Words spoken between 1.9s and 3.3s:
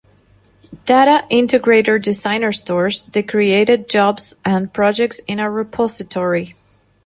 Designer stores the